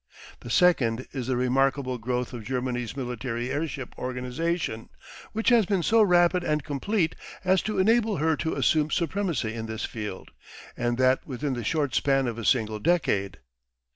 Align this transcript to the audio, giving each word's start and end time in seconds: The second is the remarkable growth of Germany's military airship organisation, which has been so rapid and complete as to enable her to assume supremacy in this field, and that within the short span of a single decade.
The 0.39 0.49
second 0.49 1.07
is 1.11 1.27
the 1.27 1.37
remarkable 1.37 1.99
growth 1.99 2.33
of 2.33 2.43
Germany's 2.43 2.97
military 2.97 3.51
airship 3.51 3.95
organisation, 3.99 4.89
which 5.31 5.49
has 5.49 5.67
been 5.67 5.83
so 5.83 6.01
rapid 6.01 6.43
and 6.43 6.63
complete 6.63 7.15
as 7.45 7.61
to 7.61 7.77
enable 7.77 8.17
her 8.17 8.35
to 8.37 8.55
assume 8.55 8.89
supremacy 8.89 9.53
in 9.53 9.67
this 9.67 9.85
field, 9.85 10.31
and 10.75 10.97
that 10.97 11.27
within 11.27 11.53
the 11.53 11.63
short 11.63 11.93
span 11.93 12.25
of 12.25 12.39
a 12.39 12.45
single 12.45 12.79
decade. 12.79 13.37